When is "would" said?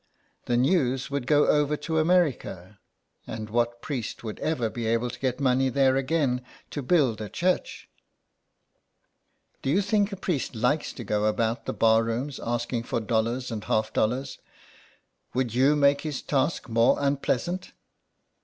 1.11-1.27, 4.23-4.35, 15.35-15.53